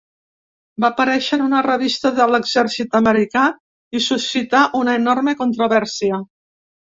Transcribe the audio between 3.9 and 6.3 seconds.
i suscità una enorme controvèrsia.